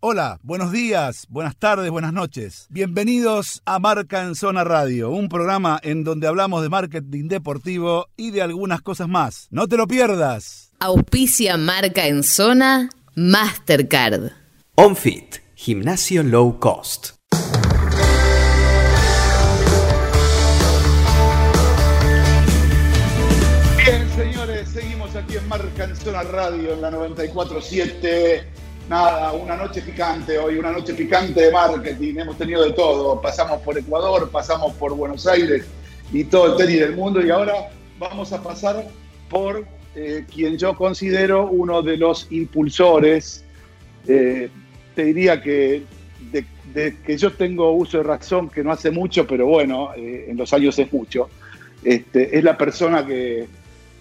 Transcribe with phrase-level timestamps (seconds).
[0.00, 2.68] Hola, buenos días, buenas tardes, buenas noches.
[2.70, 8.30] Bienvenidos a Marca en Zona Radio, un programa en donde hablamos de marketing deportivo y
[8.30, 9.48] de algunas cosas más.
[9.50, 10.70] No te lo pierdas.
[10.78, 14.30] Auspicia Marca en Zona Mastercard.
[14.76, 17.16] OnFit, gimnasio low cost.
[23.78, 29.82] Bien, señores, seguimos aquí en Marca en Zona Radio en la 94.7 nada, una noche
[29.82, 34.72] picante hoy, una noche picante de marketing, hemos tenido de todo, pasamos por Ecuador, pasamos
[34.74, 35.66] por Buenos Aires
[36.12, 37.24] y todo el tenis del mundo.
[37.24, 38.86] Y ahora vamos a pasar
[39.28, 43.44] por eh, quien yo considero uno de los impulsores,
[44.06, 44.48] eh,
[44.94, 45.82] te diría que
[46.72, 50.52] que yo tengo uso de razón, que no hace mucho, pero bueno, eh, en los
[50.52, 51.30] años es mucho,
[51.82, 53.46] este, es la persona que,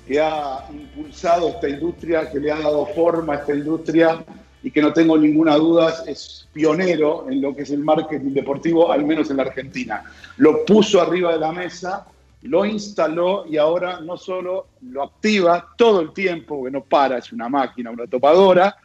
[0.06, 4.24] que ha impulsado esta industria, que le ha dado forma a esta industria
[4.68, 8.92] y que no tengo ninguna duda es pionero en lo que es el marketing deportivo,
[8.92, 10.04] al menos en la Argentina.
[10.36, 12.06] Lo puso arriba de la mesa,
[12.42, 17.32] lo instaló y ahora no solo lo activa todo el tiempo, que no para, es
[17.32, 18.76] una máquina, una topadora,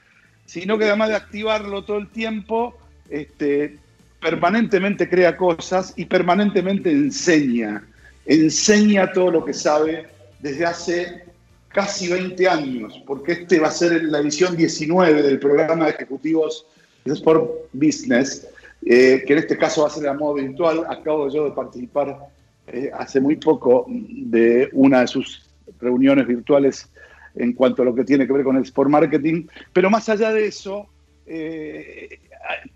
[0.47, 2.77] sino que además de activarlo todo el tiempo,
[3.11, 3.77] este,
[4.20, 7.83] permanentemente crea cosas y permanentemente enseña,
[8.24, 10.06] enseña todo lo que sabe
[10.39, 11.31] desde hace
[11.73, 16.67] casi 20 años, porque este va a ser la edición 19 del programa de ejecutivos
[17.05, 18.47] de Sport Business,
[18.84, 20.84] eh, que en este caso va a ser a modo virtual.
[20.89, 22.19] Acabo yo de participar
[22.67, 25.48] eh, hace muy poco de una de sus
[25.81, 26.89] reuniones virtuales
[27.34, 30.33] en cuanto a lo que tiene que ver con el Sport Marketing, pero más allá
[30.33, 30.86] de eso,
[31.27, 32.20] eh,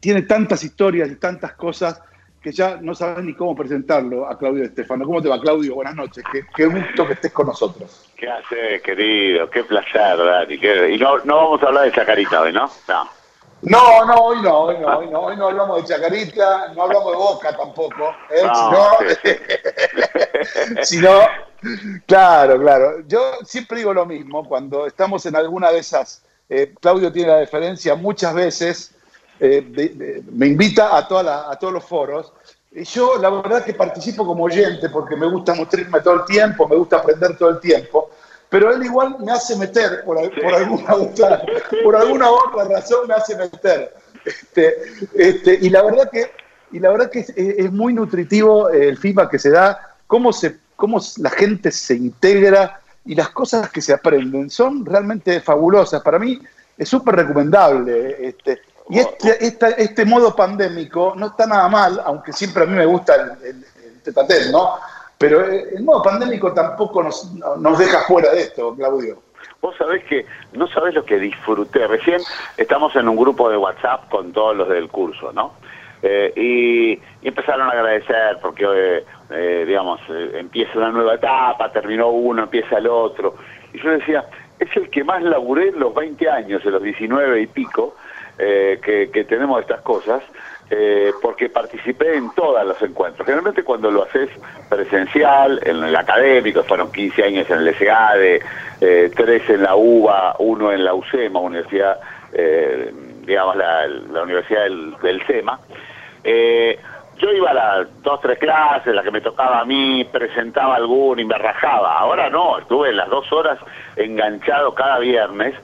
[0.00, 2.00] tiene tantas historias y tantas cosas
[2.46, 5.04] que ya no sabes ni cómo presentarlo a Claudio Estefano.
[5.04, 5.74] ¿Cómo te va, Claudio?
[5.74, 6.22] Buenas noches.
[6.54, 8.08] Qué, gusto que estés con nosotros.
[8.16, 9.50] ¿Qué haces, querido?
[9.50, 10.54] Qué placer, Dani.
[10.54, 12.70] Y no, no vamos a hablar de Chacarita hoy, ¿no?
[12.86, 13.08] No.
[13.62, 17.10] No, no, hoy no, hoy no, hoy no, hoy no hablamos de Chacarita, no hablamos
[17.10, 18.44] de Boca tampoco, ¿eh?
[20.84, 21.22] si no,
[22.06, 23.00] claro, claro.
[23.08, 27.40] Yo siempre digo lo mismo, cuando estamos en alguna de esas, eh, Claudio tiene la
[27.40, 28.96] diferencia muchas veces,
[29.38, 32.32] eh, me invita a, toda a todos los foros.
[32.84, 36.76] Yo la verdad que participo como oyente porque me gusta nutrirme todo el tiempo, me
[36.76, 38.10] gusta aprender todo el tiempo,
[38.50, 41.42] pero él igual me hace meter, por, alguna, otra,
[41.82, 43.94] por alguna otra razón me hace meter.
[44.24, 44.76] Este,
[45.14, 46.30] este, y la verdad que,
[46.72, 51.00] y la verdad que es, muy nutritivo el feedback que se da, cómo, se, cómo
[51.16, 56.02] la gente se integra y las cosas que se aprenden son realmente fabulosas.
[56.02, 56.42] Para mí
[56.76, 58.28] es súper recomendable.
[58.28, 62.86] Este, y este, este, modo pandémico no está nada mal, aunque siempre a mí me
[62.86, 63.64] gusta el,
[64.04, 64.74] el, ¿no?
[65.18, 69.22] Pero eh, el modo pandémico tampoco nos, nos deja fuera de esto, Claudio.
[69.60, 71.86] Vos sabés que no sabés lo que disfruté.
[71.86, 72.20] Recién
[72.56, 75.54] estamos en un grupo de WhatsApp con todos los del curso, ¿no?
[76.02, 82.78] Eh, y, empezaron a agradecer porque, eh, digamos, empieza una nueva etapa, terminó uno, empieza
[82.78, 83.34] el otro.
[83.72, 84.24] Y yo decía,
[84.60, 87.96] es el que más laburé en los 20 años, en los 19 y pico,
[88.38, 88.78] eh,
[89.12, 90.22] que, tenemos estas cosas,
[90.68, 93.24] eh, porque participé en todos los encuentros.
[93.24, 94.28] Generalmente cuando lo haces
[94.68, 98.42] presencial, en el académico, fueron 15 años en el SEADE,
[98.80, 101.98] eh, 3 en la UBA, uno en la UCEMA, Universidad,
[102.32, 102.92] eh,
[103.24, 105.58] digamos, la, Universidad del, del SEMA.
[106.24, 111.20] yo iba a las dos, tres clases, la que me tocaba a mí, presentaba algún
[111.20, 111.98] y me rajaba.
[111.98, 113.58] Ahora no, estuve las dos horas
[113.96, 115.54] enganchado cada viernes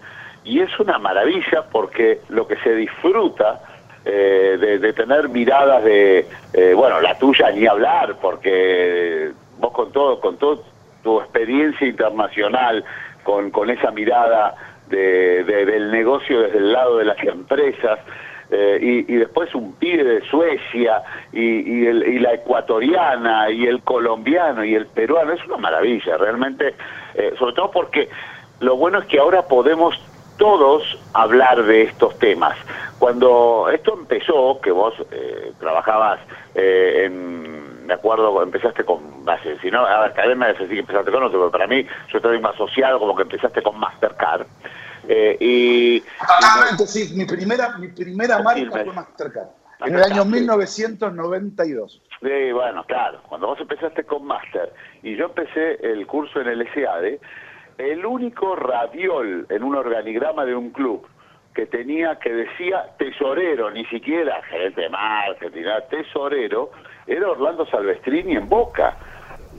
[0.45, 3.61] y es una maravilla porque lo que se disfruta
[4.05, 10.21] eh, de, tener miradas de, eh, bueno, la tuya ni hablar, porque vos con todo,
[10.21, 10.65] con todo
[11.05, 12.85] tu experiencia internacional,
[13.23, 14.57] con, con esa mirada
[14.89, 18.01] de, del negocio desde el lado de las empresas,
[18.51, 24.75] eh, y, después un pibe de Suecia y, y, la ecuatoriana y el colombiano y
[24.75, 26.75] el peruano, es una maravilla, realmente,
[27.39, 28.11] sobre todo porque
[28.61, 29.99] lo bueno es que ahora podemos
[30.37, 30.82] todos
[31.15, 32.56] hablar de estos temas.
[32.98, 36.20] Cuando esto empezó, que vos eh, trabajabas
[36.55, 40.81] eh, en, me acuerdo, empezaste con base, si no, a ver, academia es así que
[40.81, 44.46] empezaste con otro, pero para mí yo estoy más asociado como que empezaste con Mastercard.
[45.08, 49.49] Eh, y, Totalmente, sí, mi primera, mi primera marca fue Mastercard.
[49.85, 52.02] En el año 1992.
[52.20, 53.20] Sí, bueno, claro.
[53.28, 57.19] Cuando vos empezaste con Master y yo empecé el curso en el SAD,
[57.79, 61.07] el único radiol en un organigrama de un club
[61.55, 66.71] que tenía, que decía tesorero, ni siquiera gerente de marketing, tesorero,
[67.07, 68.97] era Orlando Salvestrini en Boca.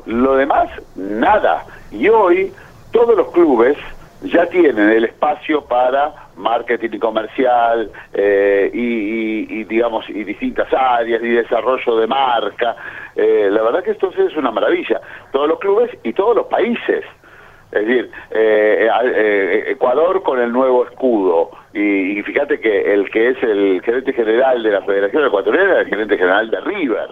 [0.06, 1.66] Lo demás, nada.
[1.92, 2.52] Y hoy
[2.92, 3.78] todos los clubes
[4.24, 11.98] ya tienen el espacio para marketing comercial eh, y, digamos y distintas áreas y desarrollo
[11.98, 12.76] de marca.
[13.16, 15.02] Eh, la verdad que esto es una maravilla.
[15.32, 17.04] Todos los clubes y todos los países.
[17.74, 21.52] Es decir, eh, Ecuador con el nuevo escudo.
[21.74, 25.90] Y, fíjate que el que es el gerente general de la Federación Ecuatoriana es el
[25.90, 27.10] gerente general de River.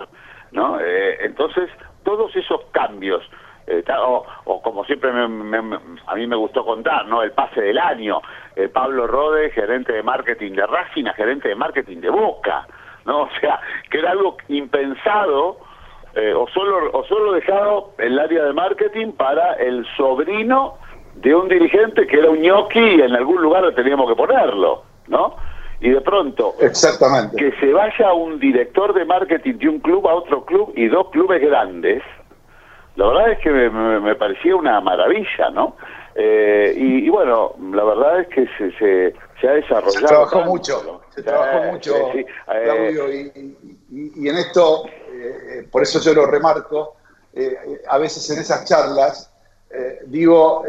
[0.51, 0.77] ¿no?
[1.21, 1.69] entonces,
[2.03, 3.23] todos esos cambios
[3.67, 3.83] eh,
[4.45, 7.21] o, como siempre a mí me gustó contar, ¿no?
[7.21, 8.21] El pase del año,
[8.55, 12.67] eh, Pablo Rode, gerente de marketing de Racing, gerente de marketing de Boca,
[13.05, 13.21] ¿no?
[13.23, 13.59] O sea,
[13.89, 15.57] que era algo impensado
[16.15, 20.77] eh, o solo o solo dejado el área de marketing para el sobrino
[21.15, 25.35] de un dirigente que era un ñoqui y en algún lugar teníamos que ponerlo, ¿no?
[25.79, 27.35] Y de pronto, Exactamente.
[27.37, 31.09] que se vaya un director de marketing de un club a otro club y dos
[31.09, 32.03] clubes grandes,
[32.95, 35.75] la verdad es que me, parecía una maravilla, ¿no?
[36.13, 38.71] Eh, y, bueno, la verdad es que se,
[39.39, 39.91] se, ha desarrollado.
[39.91, 44.83] Se trabajó mucho, se trabajó mucho, eh, Claudio, y, en esto,
[45.21, 46.95] eh, por eso yo lo remarco,
[47.87, 49.31] a veces en esas charlas,
[50.07, 50.65] digo,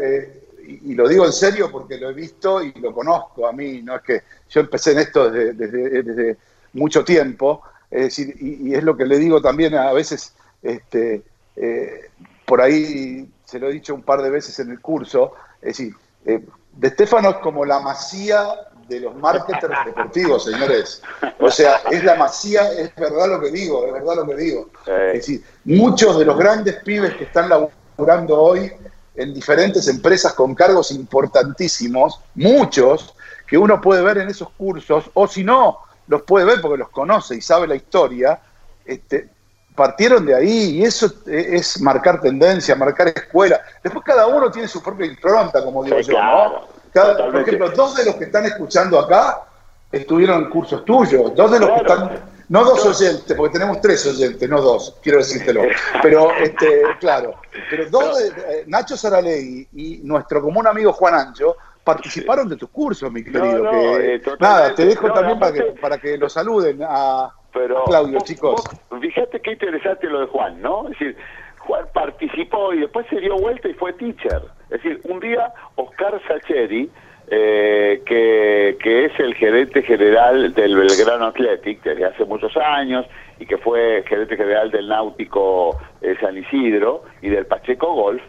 [0.65, 3.95] y, lo digo en serio porque lo he visto y lo conozco a mí, no
[3.95, 6.37] es que yo empecé en esto desde, desde,
[6.73, 7.61] mucho tiempo,
[7.91, 11.21] es decir, y, es lo que le digo también a veces, este,
[11.55, 12.09] eh,
[12.45, 15.93] por ahí se lo he dicho un par de veces en el curso, es decir,
[16.25, 18.47] eh, De Stefano es como la masía
[18.87, 21.01] de los marketers deportivos, señores.
[21.39, 24.69] O sea, es la masía, es verdad lo que digo, es verdad lo que digo.
[24.85, 28.71] Es decir, muchos de los grandes pibes que están laburando hoy
[29.15, 33.15] en diferentes empresas con cargos importantísimos, muchos,
[33.47, 36.89] que uno puede ver en esos cursos, o si no, los puede ver porque los
[36.89, 38.39] conoce y sabe la historia,
[38.85, 39.29] este,
[39.75, 43.61] partieron de ahí y eso es marcar tendencia, marcar escuela.
[43.83, 46.82] Después cada uno tiene su propia impronta, como digo yo, ¿no?
[46.93, 49.43] Por ejemplo, dos de los que están escuchando acá
[49.91, 52.11] estuvieron en cursos tuyos, dos de los que están,
[52.49, 55.61] no dos oyentes, porque tenemos tres oyentes, no dos, quiero decírtelo,
[56.01, 57.35] pero este, claro,
[57.69, 62.69] pero dos de, eh, Nacho Saralegui y nuestro común amigo Juan Ancho participaron de tus
[62.69, 63.99] cursos, mi querido.
[63.99, 68.63] Eh, nada, te dejo también para que, para que lo saluden a pero Claudio, chicos.
[68.99, 70.85] fíjate qué interesante lo de Juan, ¿no?
[70.85, 71.17] Es decir,
[71.59, 74.41] Juan participó y después se dio vuelta y fue teacher.
[74.73, 76.89] Es decir, un día Oscar Sacheri,
[77.27, 83.05] eh, que, es el gerente general del Belgrano Athletic desde hace muchos años
[83.39, 88.21] y que fue gerente general del Náutico eh, San Isidro y del Pacheco Golf,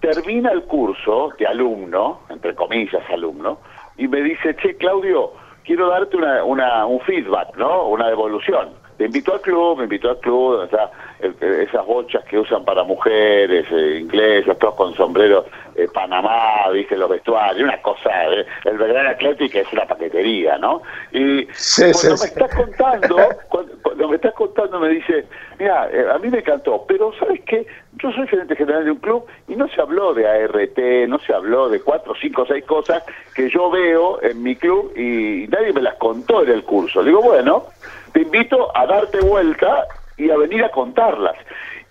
[0.00, 3.60] termina el curso de alumno, entre comillas alumno,
[3.96, 5.32] y me dice, che, Claudio,
[5.64, 7.88] quiero darte una, una, un feedback, ¿no?
[7.88, 8.70] Una devolución.
[8.96, 10.90] Te invito al club, me invitó al club, o sea,
[11.20, 15.44] esas bochas que usan para mujeres, eh, inglesas, todos con sombreros
[15.78, 20.82] eh, Panamá, viste, los vestuarios, una cosa, eh, el Belgrano Atlético es una paquetería, ¿no?
[21.12, 23.16] Y cuando me estás contando,
[23.48, 25.24] cuando, me estás contando me dice,
[25.56, 27.64] mira, a mí me encantó, pero ¿sabes qué?
[28.02, 31.32] Yo soy gerente general de un club y no se habló de ART, no se
[31.32, 33.04] habló de cuatro, cinco, seis cosas
[33.36, 37.04] que yo veo en mi club y nadie me las contó en el curso.
[37.04, 37.66] digo, bueno,
[38.12, 39.86] te invito a darte vuelta
[40.16, 41.36] y a venir a contarlas.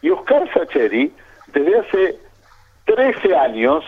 [0.02, 1.14] Y Oscar Sacheri,
[1.54, 2.27] desde hace
[2.88, 3.84] 13 años,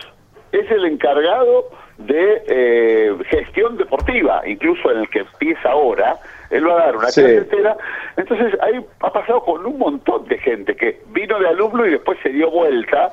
[0.52, 6.16] es el encargado de eh, gestión deportiva, incluso en el que empieza ahora,
[6.50, 7.76] él va a dar una clase entera.
[8.16, 12.18] Entonces ahí ha pasado con un montón de gente que vino de alumno y después
[12.22, 13.12] se dio vuelta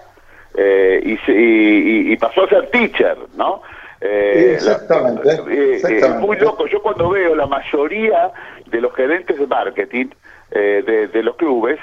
[0.55, 3.61] eh, y, y, pasó a ser teacher, ¿no?
[4.01, 5.29] Eh, exactamente,
[5.75, 6.25] exactamente.
[6.25, 6.65] muy loco.
[6.67, 8.31] Yo cuando veo la mayoría
[8.67, 10.07] de los gerentes de marketing
[10.49, 11.77] de, de, los clubes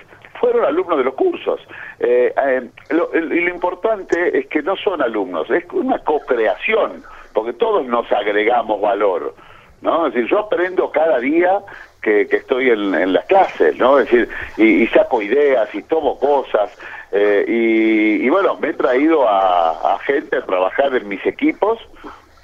[0.44, 1.58] fueron alumnos de los cursos.
[1.98, 7.86] Eh, eh, lo, lo, importante es que no son alumnos, es una co-creación, porque todos
[7.86, 9.34] nos agregamos valor.
[9.80, 10.06] ¿no?
[10.06, 11.60] Es decir, yo aprendo cada día
[12.02, 13.98] que, estoy en, las clases, ¿no?
[13.98, 16.70] Es decir, y, saco ideas y tomo cosas.
[17.10, 21.80] Eh, y, bueno, me he traído a, a gente a trabajar en mis equipos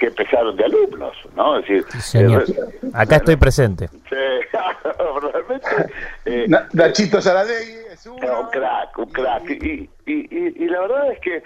[0.01, 1.59] que empezaron de alumnos, ¿no?
[1.59, 2.45] Es decir, señor.
[2.95, 3.89] acá estoy presente.
[4.11, 4.17] Sí,
[5.33, 5.93] realmente.
[6.25, 7.21] Eh, Nachito
[8.07, 8.19] un
[8.51, 9.51] crack, un crack.
[9.51, 11.43] Y, y, y, la verdad es que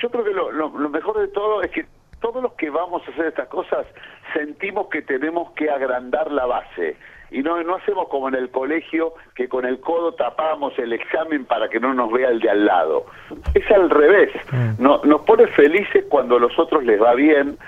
[0.00, 1.86] yo creo que lo, lo, mejor de todo es que
[2.20, 3.86] todos los que vamos a hacer estas cosas
[4.32, 6.96] sentimos que tenemos que agrandar la base
[7.32, 11.46] y no, no hacemos como en el colegio que con el codo tapamos el examen
[11.46, 13.06] para que no nos vea el de al lado.
[13.54, 14.30] Es al revés.
[14.52, 14.82] Mm.
[14.82, 17.58] No, nos pone felices cuando a los otros les va bien,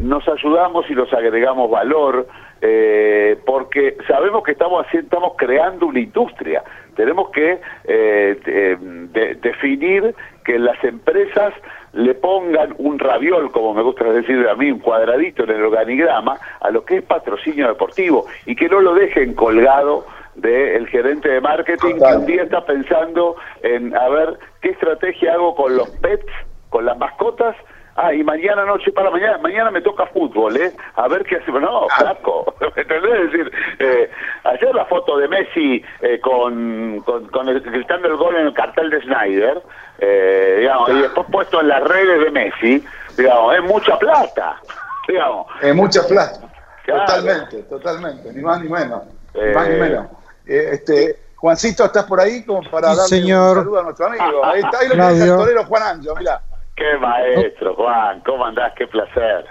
[0.00, 2.26] nos ayudamos y los agregamos valor,
[2.62, 6.62] eh, porque sabemos que estamos haciendo, estamos creando una industria.
[6.94, 10.14] Tenemos que eh, definir
[10.44, 11.54] que las empresas
[11.92, 16.38] le pongan un raviol, como me gusta decir a mí, un cuadradito en el organigrama,
[16.60, 20.04] a lo que es patrocinio deportivo y que no lo dejen colgado
[20.36, 25.54] del gerente de marketing que un día está pensando en a ver qué estrategia hago
[25.54, 26.26] con los pets,
[26.68, 27.56] con las mascotas.
[28.02, 30.72] Ah, y mañana noche para mañana, mañana me toca fútbol, ¿eh?
[30.96, 31.60] A ver qué hacemos.
[31.60, 33.12] No, flaco, ¿entendés?
[33.26, 34.10] Es decir, eh,
[34.44, 38.54] ayer la foto de Messi eh, con, con, con el, gritando el gol en el
[38.54, 39.62] cartel de Snyder,
[39.98, 42.84] eh, digamos, y después puesto en las redes de Messi,
[43.18, 44.56] digamos, es mucha plata,
[45.08, 45.46] digamos.
[45.60, 46.40] Es mucha plata.
[46.86, 49.02] Totalmente, totalmente, ni más ni menos.
[49.34, 50.06] Ni más ni menos.
[50.46, 53.58] Eh, este, Juancito, ¿estás por ahí como para Sí, darle señor.
[53.58, 54.44] un saludo a nuestro amigo?
[54.44, 55.24] Ahí está, ahí lo Claudio.
[55.34, 56.40] el torero Juan Anjo, mira.
[56.80, 58.72] Qué maestro, Juan, ¿cómo andás?
[58.74, 59.44] Qué placer.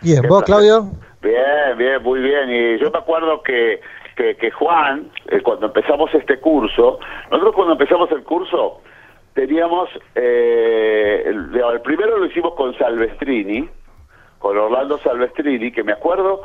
[0.00, 0.70] Bien, Qué ¿vos, placer.
[0.70, 0.92] Claudio?
[1.20, 2.50] Bien, bien, muy bien.
[2.50, 3.82] Y yo me acuerdo que,
[4.16, 6.98] que, que Juan, eh, cuando empezamos este curso,
[7.30, 8.80] nosotros cuando empezamos el curso
[9.34, 13.68] teníamos, eh, el, el primero lo hicimos con Salvestrini,
[14.38, 16.44] con Orlando Salvestrini, que me acuerdo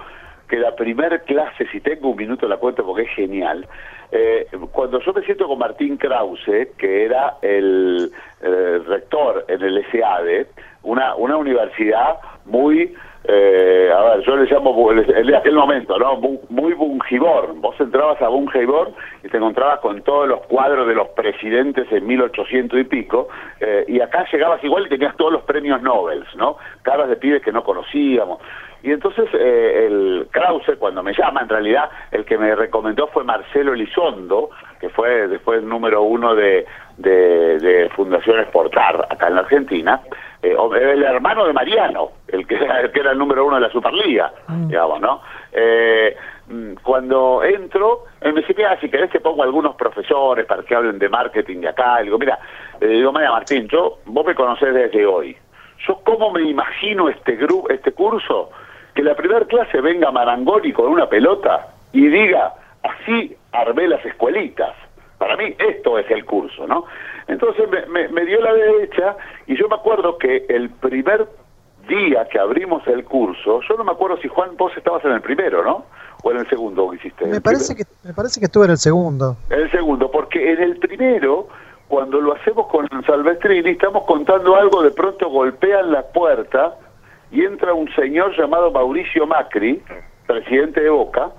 [0.50, 3.68] que la primer clase, si tengo un minuto la cuento porque es genial,
[4.12, 9.86] eh, cuando yo me siento con Martín Krause, que era el eh, rector en el
[9.92, 10.48] SADE,
[10.84, 16.18] una, una universidad muy, eh, a ver, yo le llamo en aquel momento, ¿no?
[16.20, 17.54] Bu- Muy bungibor.
[17.56, 18.92] Vos entrabas a bungibor
[19.24, 23.28] y te encontrabas con todos los cuadros de los presidentes en 1800 y pico,
[23.60, 26.58] eh, y acá llegabas igual y tenías todos los premios Nobel, ¿no?
[26.82, 28.40] Caras de pibes que no conocíamos.
[28.82, 33.24] Y entonces eh, el Krause, cuando me llama, en realidad el que me recomendó fue
[33.24, 36.66] Marcelo Elizondo, que fue después número uno de,
[36.98, 40.00] de, de Fundación Exportar acá en la Argentina,
[40.42, 43.56] eh, o- el hermano de Mariano, el que, era, el que era el número uno
[43.56, 44.32] de la Superliga,
[44.68, 45.22] digamos, ¿no?
[45.52, 46.16] Eh,
[46.82, 50.98] cuando entro, él me dice, mira, si querés te pongo algunos profesores para que hablen
[50.98, 52.02] de marketing de acá.
[52.02, 52.40] Y digo, mira,
[52.80, 55.38] le digo, María Martín, yo, vos me conocés desde hoy.
[55.88, 58.50] Yo cómo me imagino este grupo, este curso,
[59.00, 62.54] que la primera clase venga Marangoni con una pelota y diga,
[62.84, 64.76] así armé las escuelitas.
[65.18, 66.84] Para mí esto es el curso, ¿no?
[67.30, 69.16] Entonces me, me- me dio la derecha
[69.48, 71.28] y yo me acuerdo que el primer
[71.88, 75.22] día que abrimos el curso, yo no me acuerdo si Juan, vos estabas en el
[75.22, 75.86] primero, ¿no?
[76.22, 77.26] O en el segundo que hiciste.
[77.26, 77.90] Me ¿El parece primero?
[78.02, 79.38] que me parece que estuve en el segundo.
[79.50, 81.48] En el segundo, porque en el primero,
[81.88, 86.76] cuando lo hacemos con Salvestrini, estamos contando algo, de pronto golpean la puerta
[87.32, 89.82] y entra un señor llamado Mauricio Macri,
[90.26, 91.30] presidente de Boca,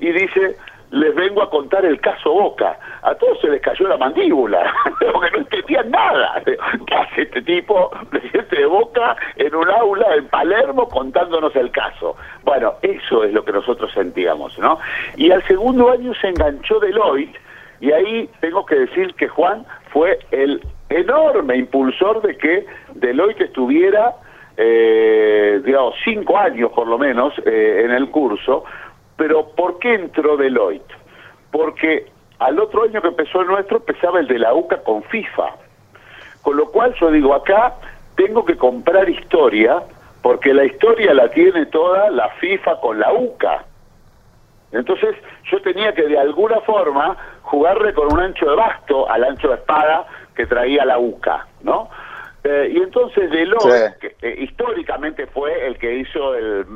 [0.00, 0.56] y dice,
[0.90, 2.78] les vengo a contar el caso Boca.
[3.02, 4.72] A todos se les cayó la mandíbula,
[5.12, 6.42] porque no entendían nada.
[6.44, 12.16] ¿Qué hace este tipo, presidente de Boca, en un aula en Palermo contándonos el caso?
[12.44, 14.78] Bueno, eso es lo que nosotros sentíamos, ¿no?
[15.16, 17.38] Y al segundo año se enganchó Deloitte,
[17.80, 24.14] y ahí tengo que decir que Juan fue el enorme impulsor de que Deloitte estuviera,
[24.56, 28.64] eh, digamos, cinco años por lo menos eh, en el curso.
[29.16, 30.94] Pero ¿por qué entró Deloitte?
[31.50, 32.06] Porque
[32.38, 35.50] al otro año que empezó el nuestro empezaba el de la UCA con FIFA.
[36.42, 37.74] Con lo cual yo digo, acá
[38.16, 39.82] tengo que comprar historia,
[40.22, 43.64] porque la historia la tiene toda la FIFA con la UCA.
[44.72, 45.14] Entonces
[45.50, 49.54] yo tenía que de alguna forma jugarle con un ancho de basto al ancho de
[49.54, 51.90] espada que traía la UCA, ¿no?
[52.44, 53.98] Eh, y entonces Deloitte, Sí.
[54.00, 56.66] que eh, históricamente fue el que hizo el,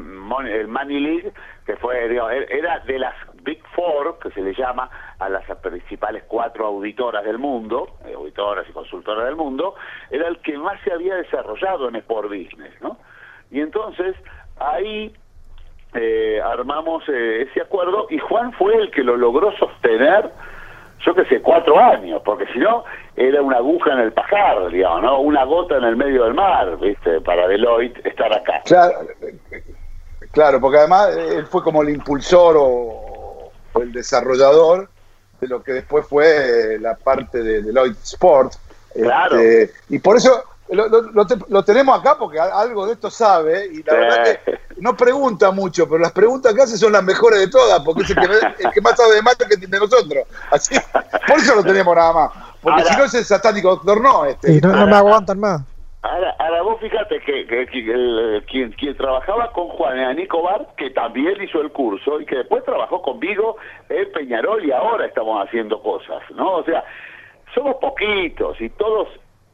[0.49, 1.32] el Money League,
[1.66, 5.44] que fue, digamos, er- era de las Big Four, que se le llama a las
[5.58, 9.75] principales cuatro auditoras del mundo, eh, auditoras y consultoras del mundo,
[10.11, 12.99] era el que más se había desarrollado en Sport Business, ¿no?
[13.50, 14.14] Y entonces
[14.61, 15.12] ahí
[15.94, 20.30] eh, armamos eh, ese acuerdo y Juan fue el que lo logró sostener,
[21.05, 22.85] yo qué sé, cuatro años, porque si no
[23.17, 25.21] era una aguja en el pajar, digamos, ¿no?
[25.21, 27.21] Una gota en el medio del mar, ¿viste?
[27.21, 28.62] Para Deloitte estar acá.
[28.65, 28.95] Claro,
[30.33, 34.88] claro, porque además eh, él fue como el impulsor o, o el desarrollador
[35.41, 36.26] de lo que después fue
[36.75, 38.55] eh, la parte de Deloitte Sport.
[38.95, 39.37] Claro.
[39.38, 43.66] Este, y por eso lo, te- lo tenemos acá porque a- algo de esto sabe
[43.66, 43.99] y la Sí.
[43.99, 47.80] verdad que no pregunta mucho, pero las preguntas que hace son las mejores de todas
[47.80, 48.25] porque es el que,
[48.64, 50.26] el que más sabe de marketing de nosotros.
[50.50, 50.75] Así,
[51.26, 52.30] por eso lo tenemos nada más.
[52.62, 54.25] Porque Ahora- si no es el satánico doctor no.
[54.25, 55.62] Este, Y no, no me aguantan más.
[56.02, 60.40] Ahora, ahora vos fíjate que, que- que el- quien, quien trabajaba con Juan era Nico
[60.42, 63.56] Bar, que también hizo el curso y que después trabajó conmigo
[63.88, 66.56] en Peñarol y ahora estamos haciendo cosas, ¿no?
[66.58, 66.85] O sea,
[67.54, 69.08] somos poquitos y todos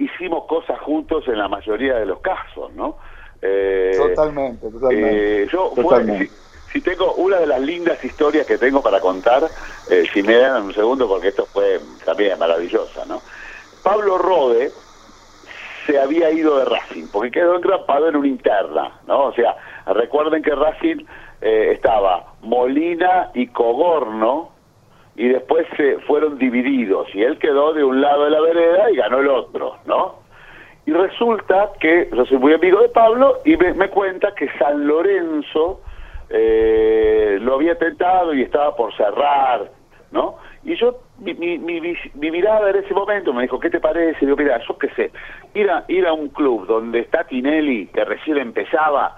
[0.05, 2.99] hicimos cosas juntos en la mayoría de los casos, ¿no?
[3.41, 5.43] Eh, Totalmente, totalmente.
[5.45, 6.33] eh, yo, fue- si,
[6.73, 9.51] si tengo una de las lindas historias que tengo para contar,
[9.87, 13.25] eh, si me dan un segundo, porque esto fue también maravillosa, ¿no?
[13.83, 14.73] Pablo Rode
[15.87, 19.25] se había ido de Racing, porque quedó engrampado en una interna, ¿no?
[19.27, 19.57] O sea,
[19.87, 21.05] recuerden que Racing
[21.41, 24.52] eh, estaba Molina y Cogorno,
[25.17, 28.97] y después se fueron divididos, y él quedó de un lado de la vereda y
[28.97, 30.23] ganó el otro, ¿no?
[30.85, 35.81] Y resulta que yo soy muy amigo de Pablo y me, cuenta que San Lorenzo
[36.29, 39.71] eh, lo había tentado y estaba por cerrar,
[40.11, 40.39] ¿no?
[40.65, 44.25] Y yo, mi, mi, mi, mi mirada en ese momento me dijo, ¿qué te parece?
[44.25, 45.11] Y yo, mira, yo qué sé,
[45.55, 49.17] ir a, ir a un club donde está Tinelli, que recién empezaba,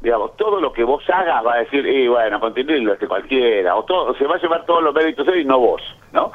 [0.00, 3.08] digamos, todo lo que vos hagas va a decir, eh, bueno, con Tinelli lo hace
[3.08, 6.30] cualquiera, o todo, se va a llevar todos los méritos él y no vos, ¿no?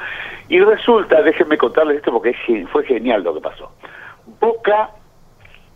[0.50, 2.34] Y resulta, déjenme contarles esto porque
[2.72, 3.72] fue genial lo que pasó.
[4.40, 4.90] Boca,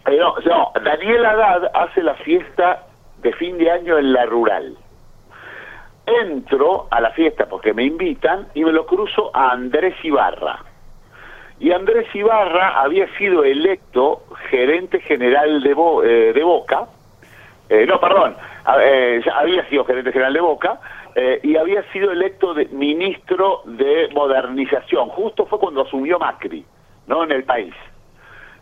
[0.05, 2.83] eh, no, Daniel Haddad hace la fiesta
[3.19, 4.75] de fin de año en la rural.
[6.05, 10.59] Entro a la fiesta porque me invitan y me lo cruzo a Andrés Ibarra.
[11.59, 16.87] Y Andrés Ibarra había sido electo gerente general de, Bo- eh, de Boca,
[17.69, 18.35] eh, no, perdón,
[18.81, 20.79] eh, ya había sido gerente general de Boca
[21.15, 25.09] eh, y había sido electo de ministro de modernización.
[25.09, 26.65] Justo fue cuando asumió Macri,
[27.07, 27.23] ¿no?
[27.23, 27.73] En el país.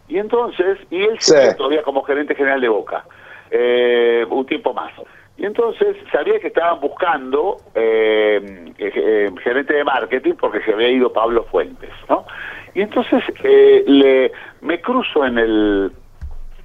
[0.07, 1.33] Y entonces, y él Sí.
[1.33, 3.03] seguía todavía como gerente general de Boca,
[3.51, 4.91] eh, un tiempo más.
[5.37, 11.89] Y entonces sabía que estaban buscando gerente de marketing porque se había ido Pablo Fuentes,
[12.09, 12.25] ¿no?
[12.73, 14.31] Y entonces eh, le,
[14.61, 15.91] me cruzo en el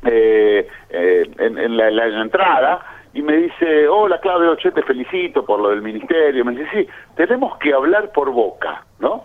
[0.05, 2.81] eh, eh, en, en la, en la entrada
[3.13, 6.45] y me dice, hola Claudio, che, te felicito por lo del ministerio.
[6.45, 9.25] Me dice, sí, tenemos que hablar por boca, ¿no?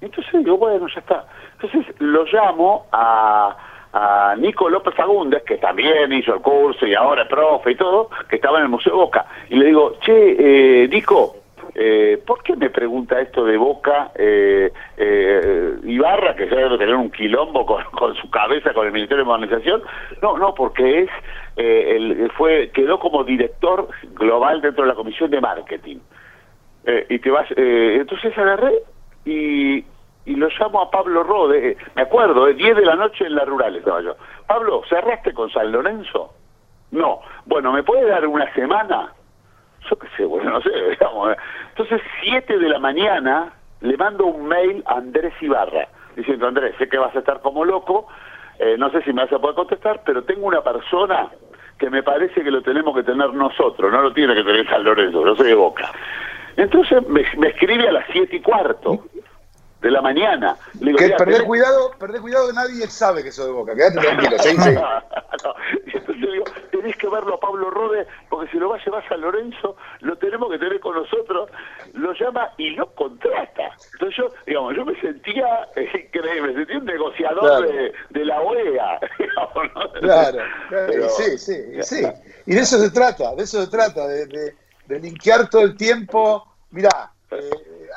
[0.00, 1.24] Y entonces digo, bueno, ya está.
[1.60, 3.56] Entonces lo llamo a,
[3.92, 8.08] a Nico López Fagundes, que también hizo el curso y ahora es profe y todo,
[8.28, 9.26] que estaba en el Museo Boca.
[9.50, 11.36] Y le digo, che, eh, Nico,
[11.78, 16.94] eh, ¿por qué me pregunta esto de Boca eh, eh, Ibarra, que ya debe tener
[16.94, 19.82] un quilombo con, su cabeza con el Ministerio de Modernización?
[20.22, 21.10] No, no, porque es
[21.56, 25.98] eh, el, fue quedó como director global dentro de la Comisión de Marketing.
[26.86, 28.72] Eh, y te vas, eh, entonces agarré
[29.26, 29.84] y,
[30.24, 33.44] y lo llamo a Pablo Rode, me acuerdo, eh, 10 de la noche en la
[33.44, 34.16] rural estaba yo.
[34.46, 36.32] Pablo, ¿cerraste con San Lorenzo?
[36.92, 37.20] No.
[37.44, 39.12] Bueno, ¿me puede dar una semana?
[39.88, 41.32] Yo qué sé, bueno, no sé, digamos.
[41.32, 41.36] eh.
[41.70, 46.88] Entonces, 7 de la mañana, le mando un mail a Andrés Ibarra, diciendo, Andrés, sé
[46.88, 48.06] que vas a estar como loco,
[48.58, 51.28] eh, no sé si me vas a poder contestar, pero tengo una persona
[51.78, 54.82] que me parece que lo tenemos que tener nosotros, no lo tiene que tener San
[54.82, 55.92] Lorenzo, yo soy de Boca.
[56.56, 59.04] Entonces me, me escribe a las siete y cuarto
[59.80, 60.56] de la mañana.
[60.80, 63.74] Le digo, Que "Mira, perdé tenés- cuidado, perdé cuidado, nadie sabe que soy de Boca.
[63.74, 64.70] Quédate tranquilo, sí, sí.
[65.44, 65.54] No,
[65.86, 68.84] y entonces le digo, tenés que verlo a Pablo Rode, porque si lo va a
[68.84, 71.50] llevar San Lorenzo, lo tenemos que tener con nosotros,
[71.92, 73.64] lo llama y lo contrata.
[73.92, 77.68] Entonces yo, digamos, yo me sentía eh, increíble, me sentía un negociador Claro.
[77.70, 78.98] de, de la OEA.
[79.18, 79.92] digamos, ¿no?
[80.00, 80.38] Claro,
[80.70, 82.06] claro, Pero- sí, sí, sí.
[82.46, 84.54] Y de eso se trata, de eso se trata, de, de,
[84.86, 86.46] de linkear todo el tiempo.
[86.70, 87.50] Mirá, eh,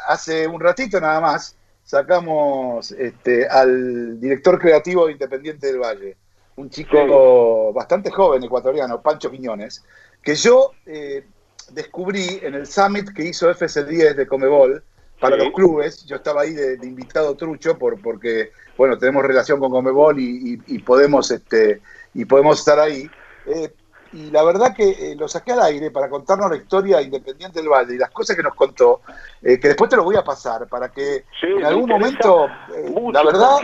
[0.10, 1.56] hace un ratito nada más
[1.90, 6.18] sacamos este, al director creativo de Independiente del Valle,
[6.58, 9.84] un chico bastante joven ecuatoriano, Pancho Quiñones,
[10.22, 11.26] que yo eh,
[11.72, 14.84] descubrí en el summit que hizo FC10 de Comebol
[15.20, 15.44] para Sí.
[15.46, 16.06] los clubes.
[16.06, 20.54] Yo estaba ahí de, de invitado trucho por, porque, bueno, tenemos relación con Comebol y,
[20.68, 21.82] y- y podemos, este,
[22.14, 23.10] y podemos estar ahí.
[23.48, 23.74] Eh,
[24.14, 27.60] y la verdad que eh, lo saqué al aire para contarnos la historia de Independiente
[27.60, 29.02] del Valle y las cosas que nos contó,
[29.42, 32.90] eh, que después te lo voy a pasar para que Sí, en algún momento, eh,
[32.90, 33.58] mucho, la verdad,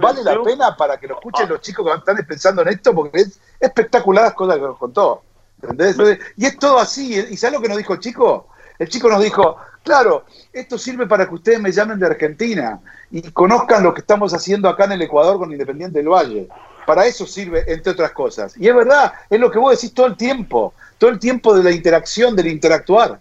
[0.00, 0.44] vale la club.
[0.44, 1.50] pena para que lo escuchen Ah.
[1.50, 5.22] los chicos que están pensando en esto, porque es espectacular las cosas que nos contó.
[5.62, 5.96] ¿entendés?
[6.36, 7.14] Y es todo así.
[7.30, 8.48] ¿Y sabes lo que nos dijo el chico?
[8.78, 10.24] El chico nos dijo, claro,
[10.54, 14.70] esto sirve para que ustedes me llamen de Argentina y conozcan lo que estamos haciendo
[14.70, 16.48] acá en el Ecuador con Independiente del Valle.
[16.90, 18.56] Para eso sirve, entre otras cosas.
[18.58, 21.62] Y es verdad, es lo que vos decís todo el tiempo, todo el tiempo de
[21.62, 23.20] la interacción, del interactuar.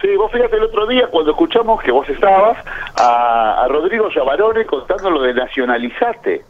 [0.00, 2.56] Sí, vos fíjate el otro día cuando escuchamos que vos estabas
[2.96, 6.42] a, a Rodrigo Llavarone contando lo de nacionalizate.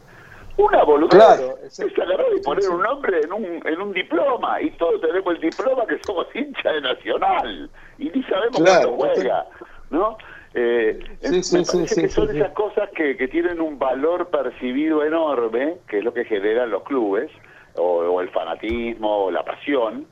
[0.55, 1.09] Una boludez.
[1.09, 5.35] Claro, es agarrar y poner un nombre en un, en un diploma y todos tenemos
[5.35, 9.45] el diploma que somos hincha de Nacional y ni sabemos Claro, cuánto juega,
[9.89, 10.17] ¿no?
[10.53, 15.99] Eh, Sí, me que son esas cosas que, que tienen un valor percibido enorme, que
[15.99, 17.31] es lo que generan los clubes,
[17.75, 20.05] o, o el fanatismo, o la pasión,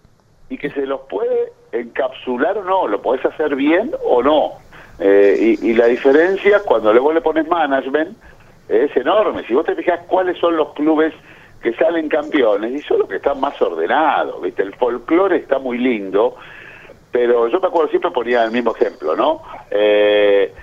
[0.50, 4.54] y que se los puede encapsular o no, lo podés hacer bien o no.
[5.00, 8.18] Eh, y, y la diferencia cuando luego le pones management
[8.68, 9.44] es enorme.
[9.48, 11.14] Si vos te fijas cuáles son los clubes
[11.62, 14.62] que salen campeones, y son los que están más ordenados, ¿viste?
[14.64, 16.36] El folclore está muy lindo,
[17.12, 19.42] pero yo me acuerdo, siempre ponía el mismo ejemplo, ¿no?
[19.72, 20.54] Eh,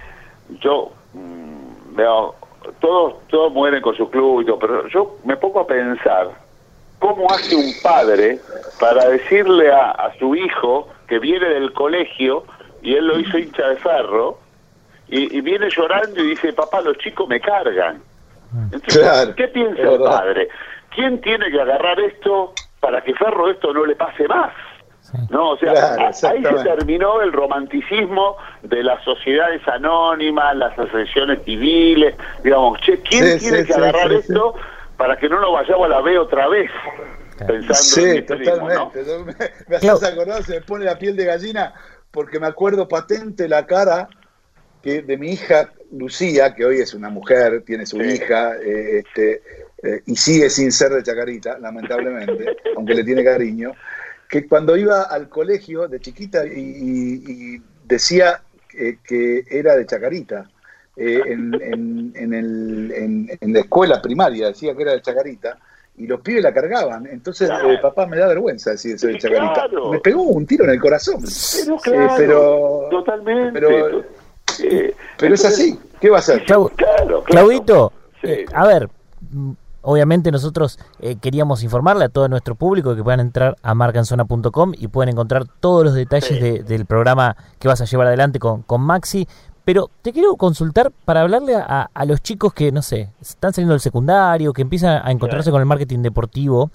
[0.61, 2.35] yo mm, veo
[2.81, 6.31] todos, todos mueren con su club y todo, pero yo me pongo a pensar
[6.99, 8.39] cómo hace un padre
[8.81, 12.45] para decirle a, a su hijo que viene del colegio
[12.83, 14.39] y él lo hizo hincha de ferro
[15.09, 18.03] y, y viene llorando y dice, papá, los chicos me cargan.
[18.73, 20.49] Entonces, Claro, ¿qué piensa el padre?
[20.95, 24.53] ¿Quién tiene que agarrar esto para que Ferro esto no le pase más?
[25.31, 31.43] No, o sea, Claro, ahí se terminó el romanticismo de las sociedades anónimas, las asociaciones
[31.45, 34.55] civiles, digamos, che, ¿quién Sí, tiene sí, que sí, agarrar sí, esto
[34.97, 36.71] para que no nos vayamos a la B otra vez?
[37.39, 38.91] Pensando en Sí, mi primo, ¿no?
[38.91, 39.05] totalmente.
[39.05, 39.35] Yo Me,
[39.69, 41.75] me haces acordar, se me pone la piel de gallina
[42.11, 44.09] porque me acuerdo patente la cara
[44.83, 48.05] que de mi hija Lucía, que hoy es una mujer, tiene su Sí.
[48.15, 49.43] hija, eh, este,
[49.83, 53.73] eh, y sigue sin ser de Chacarita, lamentablemente, aunque le tiene cariño,
[54.29, 58.43] que cuando iba al colegio de chiquita y, y- y decía
[58.79, 60.51] eh, que era de Chacarita,
[60.97, 65.59] eh, en, en- en el- en- en la escuela primaria decía que era de Chacarita,
[65.99, 67.07] y los pibes la cargaban.
[67.07, 67.71] Entonces, Claro.
[67.73, 69.53] eh, papá, me da vergüenza decir soy de Chacarita.
[69.55, 69.91] claro.
[69.93, 71.23] Me pegó un tiro en el corazón.
[71.23, 73.53] Pero Eh, claro, pero, totalmente.
[73.61, 74.05] pero-
[74.63, 75.79] Eh, pero es así.
[76.01, 76.45] ¿Qué va a hacer?
[76.45, 77.25] Clau- Claro, claro.
[77.25, 78.29] Claudito, Sí.
[78.31, 78.89] eh, a ver,
[79.87, 84.89] obviamente nosotros eh, queríamos informarle a todo nuestro público que puedan entrar a marcanzona.com y
[84.89, 86.39] pueden encontrar todos los detalles Sí.
[86.39, 89.27] de- del programa que vas a llevar adelante con, con Maxi.
[89.65, 93.73] Pero te quiero consultar para hablarle a, a los chicos que, no sé, están saliendo
[93.73, 96.71] del secundario, que empiezan a encontrarse con el marketing deportivo.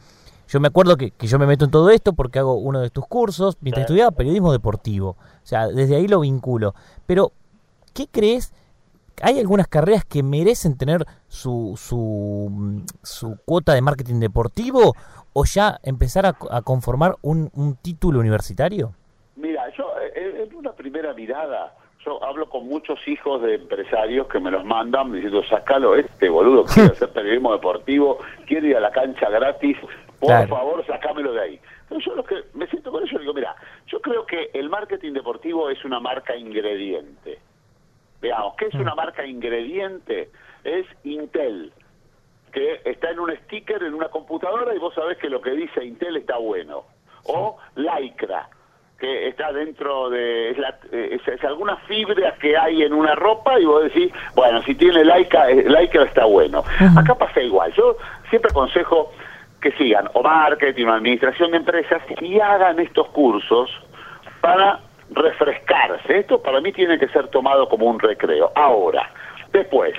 [0.49, 2.89] Yo me acuerdo que, que yo me meto en todo esto porque hago uno de
[2.89, 5.11] tus cursos mientras estudiaba periodismo deportivo.
[5.11, 6.75] O sea, desde ahí lo vinculo.
[7.05, 7.31] Pero,
[7.93, 8.51] ¿qué crees?
[9.21, 14.93] ¿Hay algunas carreras que merecen tener su, su, su cuota de marketing deportivo
[15.33, 18.93] o ya empezar a, a conformar un, un título universitario?
[19.35, 21.73] Mira, yo eh, en una primera mirada,
[22.05, 26.65] yo hablo con muchos hijos de empresarios que me los mandan diciendo, sacalo este boludo,
[26.65, 29.77] quiere hacer periodismo deportivo, quiere ir a la cancha gratis,
[30.19, 30.47] por Claro.
[30.49, 31.59] favor, sacámelo de ahí.
[31.83, 33.55] Entonces yo lo que me siento con ellos digo, mira,
[33.87, 37.39] yo creo que el marketing deportivo es una marca ingrediente.
[38.21, 40.29] Veamos, ¿qué es una marca ingrediente?
[40.63, 41.71] Es Intel,
[42.53, 45.83] que está en un sticker en una computadora y vos sabés que lo que dice
[45.83, 46.83] Intel está bueno.
[47.25, 48.47] O Lycra,
[48.99, 50.51] que está dentro de...
[50.51, 54.11] Es, la- eh, es- es alguna fibra que hay en una ropa y vos decís,
[54.35, 56.63] bueno, si tiene Lycra, eh, Lycra está bueno.
[56.97, 57.73] Acá pasa igual.
[57.73, 57.97] Yo
[58.29, 59.11] siempre aconsejo
[59.61, 63.69] que sigan o marketing o administración de empresas y hagan estos cursos
[64.41, 64.79] para
[65.11, 66.19] refrescarse.
[66.19, 68.51] Esto para mí tiene que ser tomado como un recreo.
[68.55, 69.09] Ahora,
[69.51, 69.93] después,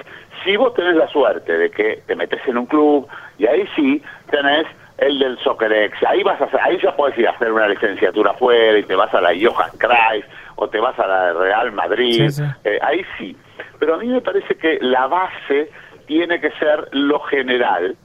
[0.44, 3.06] si vos tenés la suerte de que te metes en un club
[3.38, 4.66] y ahí sí tenés
[4.98, 8.32] el del SoccerX, ahí vas a hacer- ahí ya podés ir a hacer una licenciatura
[8.32, 10.24] afuera y te vas a la Johan Cruyff
[10.56, 12.42] o te vas a la Real Madrid, Sí, sí.
[12.64, 13.36] eh, ahí sí.
[13.78, 15.70] Pero a mí me parece que la base
[16.06, 17.96] tiene que ser lo general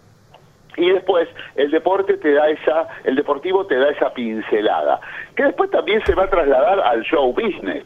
[0.78, 5.00] y después el deporte te da esa, el deportivo te da esa pincelada,
[5.36, 7.84] que después también se va a trasladar al show business,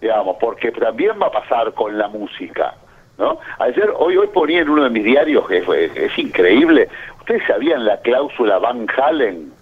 [0.00, 2.74] digamos, porque también va a pasar con la música,
[3.16, 3.38] ¿no?
[3.58, 6.88] Ayer, hoy, hoy ponía en uno de mis diarios, que es, es increíble,
[7.20, 9.52] ¿ustedes sabían la cláusula Van Halen?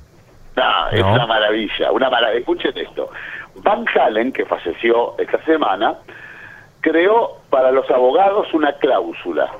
[0.57, 2.40] No, es una maravilla, una maravilla.
[2.40, 3.11] Escuchen esto.
[3.57, 5.97] Van Halen, que falleció esta semana,
[6.81, 9.53] creó para los abogados una cláusula.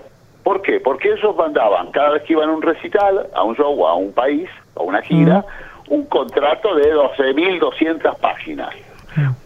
[0.47, 0.79] ¿Por qué?
[0.79, 4.13] Porque ellos mandaban cada vez que iban a un recital, a un show, a un
[4.13, 5.45] país, a una gira,
[5.89, 8.73] un contrato de 12.200 páginas.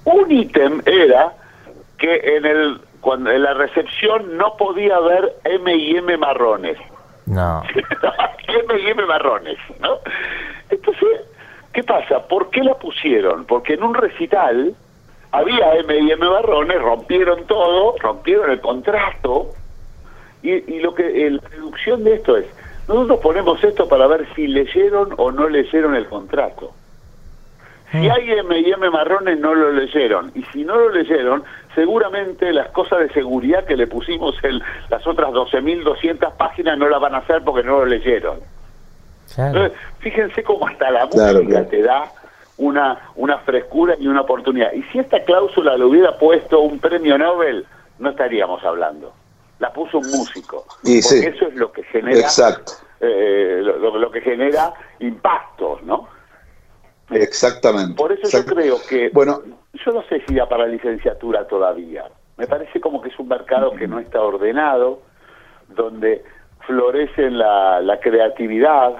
[0.04, 1.32] Un ítem era
[1.96, 6.76] que en el cuando en la recepción no podía haber M y M marrones.
[7.24, 7.62] No.
[8.48, 10.00] M y M marrones, ¿no?
[10.68, 11.22] Entonces,
[11.72, 12.28] ¿qué pasa?
[12.28, 13.46] ¿Por qué la pusieron?
[13.46, 14.74] Porque en un recital
[15.32, 19.54] había M y M marrones, rompieron todo, rompieron el contrato,
[20.42, 22.46] y, y lo que el- la deducción de esto es,
[22.88, 26.72] nosotros ponemos esto para ver si leyeron o no leyeron el contrato.
[27.92, 31.42] Si hay M y M marrones no lo leyeron y si no lo leyeron,
[31.74, 37.00] seguramente las cosas de seguridad que le pusimos en las otras 12.200 páginas no las
[37.00, 38.38] van a hacer porque no lo leyeron.
[39.34, 39.48] Claro.
[39.64, 41.66] Entonces, fíjense cómo hasta la Claro, música claro.
[41.68, 42.12] te da
[42.58, 44.72] una, una frescura y una oportunidad.
[44.72, 47.64] Y si esta cláusula le hubiera puesto un premio Nobel,
[47.98, 49.12] no estaríamos hablando.
[49.60, 50.64] La puso un músico.
[50.82, 51.26] Y porque sí.
[51.26, 52.72] eso es lo que genera Exacto.
[53.00, 56.08] eh, lo, lo- lo que genera impactos, ¿no?
[57.10, 57.94] Exactamente.
[57.94, 59.40] Por eso yo creo que Bueno,
[59.74, 62.04] yo no sé si da para licenciatura todavía.
[62.36, 65.00] Me parece como que es un mercado que no está ordenado,
[65.68, 66.24] donde
[66.66, 68.92] florece la, la creatividad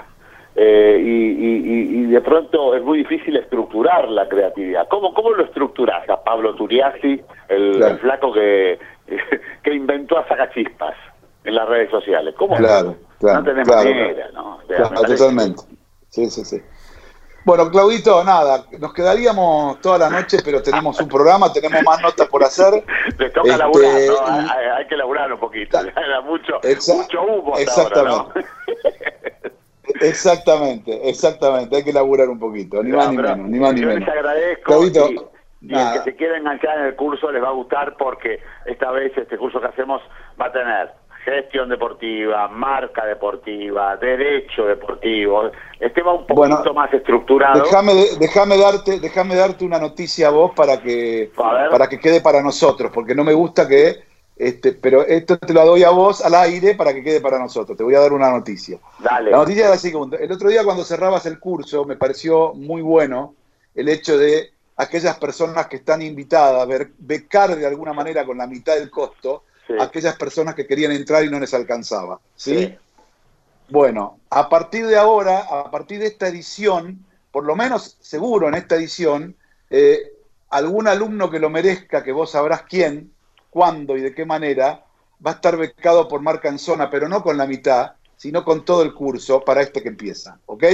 [0.56, 4.88] eh, y, y- y- y de pronto es muy difícil estructurar la creatividad.
[4.88, 7.94] ¿Cómo, cómo lo estructuras a Pablo Turiasi, el, Claro.
[7.94, 8.78] el flaco que,
[9.62, 10.94] que inventó a Sacachispas?
[11.42, 12.34] en las redes sociales.
[12.36, 12.54] ¿Cómo?
[12.56, 14.56] Claro, claro, no tenés claro, manera, ¿no?
[14.56, 15.62] O sea, Claro, me parece- totalmente.
[16.10, 16.60] Sí, sí, sí.
[17.46, 22.28] Bueno, Claudito, nada, nos quedaríamos toda la noche, pero tenemos un programa, tenemos más notas
[22.28, 22.84] por hacer.
[23.18, 24.42] Les toca Este, laburar, ¿no?
[24.42, 25.78] y- Hay, que laburar un poquito.
[25.96, 26.60] Era mucho,
[26.94, 28.32] mucho humo ahora, ¿no?
[30.00, 33.80] Exactamente, exactamente, hay que laburar un poquito, ni No, más ni menos, ni más ni
[33.80, 34.00] menos.
[34.00, 35.29] les agradezco Claudito,
[35.60, 38.90] y, el que se quiera enganchar en el curso les va a gustar porque esta
[38.90, 40.00] vez este curso que hacemos
[40.40, 40.90] va a tener
[41.24, 45.50] gestión deportiva, marca deportiva, derecho deportivo.
[45.78, 47.62] Este va un poquito Bueno, más estructurado.
[47.62, 52.42] Déjame, déjame darte, déjame darte una noticia a vos para que, para que quede para
[52.42, 53.96] nosotros, porque no me gusta que,
[54.36, 57.76] este, pero esto te lo doy a vos al aire para que quede para nosotros.
[57.76, 58.78] Te voy a dar una noticia.
[58.98, 59.30] Dale.
[59.30, 60.24] La noticia es la siguiente.
[60.24, 63.34] El otro día cuando cerrabas el curso me pareció muy bueno
[63.74, 68.38] el hecho de aquellas personas que están invitadas a ver, becar de alguna manera con
[68.38, 69.74] la mitad del costo Sí.
[69.78, 72.18] aquellas personas que querían entrar y no les alcanzaba.
[72.34, 72.58] ¿sí?
[72.58, 72.78] Sí.
[73.68, 78.54] Bueno, a partir de ahora, a partir de esta edición, por lo menos seguro en
[78.54, 79.36] esta edición,
[79.70, 80.12] eh,
[80.48, 83.12] algún alumno que lo merezca, que vos sabrás quién,
[83.48, 84.84] cuándo y de qué manera,
[85.24, 88.64] va a estar becado por marca en zona, pero no con la mitad, sino con
[88.64, 90.38] todo el curso para este que empieza.
[90.46, 90.64] ¿Ok?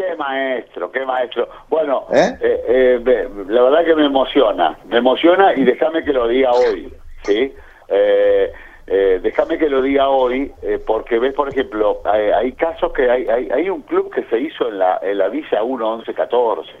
[0.00, 1.46] Qué maestro, qué maestro.
[1.68, 2.34] Bueno, ¿Eh?
[2.40, 6.90] eh, eh, la verdad que me emociona, me emociona y déjame que lo diga hoy,
[7.22, 7.52] ¿sí?
[7.86, 8.52] Eh,
[8.86, 13.10] eh, déjame que lo diga hoy, eh, porque ves, por ejemplo, hay, hay casos que
[13.10, 16.14] hay, hay, hay un club que se hizo en la, en la Villa 1 11
[16.14, 16.72] 14.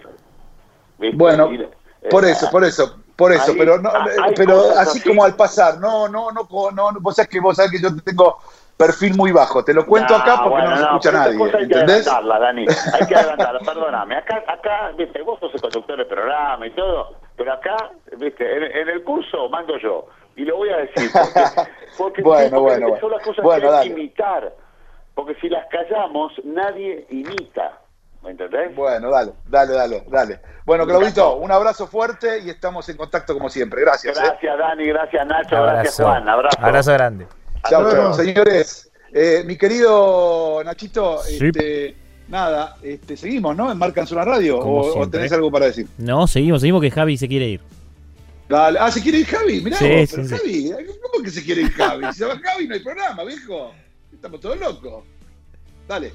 [0.98, 1.16] ¿viste?
[1.18, 1.68] Bueno, Y,
[2.08, 3.90] por eso, por eso, por eso, pero no,
[4.34, 5.06] pero así.
[5.06, 7.90] como al pasar, no, no, no, no, no, vos sabés que vos sabés que yo
[8.02, 8.38] tengo
[8.80, 11.50] perfil muy bajo, te lo cuento No, acá porque bueno, no nos escucha nadie, hay
[11.50, 12.08] que ¿entendés?
[12.08, 12.66] adelantarlas, Dani.
[12.94, 14.16] Hay que adelantarlas, perdóname.
[14.16, 17.76] Acá, acá, viste, vos sos el conductor del programa y todo, pero acá,
[18.16, 20.06] viste, en, en el curso mando yo.
[20.36, 21.40] Y lo voy a decir, porque,
[21.98, 23.00] porque, Bueno, sí, porque bueno, bueno.
[23.00, 24.52] son las cosas Bueno, que hay que imitar.
[25.14, 27.78] Porque si las callamos, nadie imita.
[28.22, 28.74] ¿Me entendés?
[28.74, 30.40] Bueno, dale, dale, dale, dale.
[30.64, 33.82] Bueno, Claudito, un abrazo fuerte y estamos en contacto como siempre.
[33.82, 34.16] Gracias.
[34.16, 34.20] ¿eh?
[34.24, 36.28] Gracias, Dani, gracias, Nacho, gracias, Juan.
[36.28, 36.58] Abrazo.
[36.60, 37.26] Abrazo grande.
[37.68, 38.14] Chao.
[38.14, 41.38] Señores, eh, mi querido Nachito, Sí.
[41.46, 41.96] este,
[42.28, 43.70] nada, este, seguimos, ¿no?
[43.70, 44.58] En Marca en Zona Radio.
[44.58, 45.86] O, tenés algo para decir?
[45.98, 47.60] No, seguimos, seguimos que Javi se quiere ir.
[48.48, 48.78] Dale.
[48.80, 50.70] Ah, se quiere ir Javi, mirá Sí, vos, sí, pero sí.
[50.70, 52.04] Javi, ¿cómo que se quiere ir Javi?
[52.12, 53.72] Si se va Javi no hay programa, viejo.
[54.12, 55.04] Estamos todos locos.
[55.86, 56.12] Dale.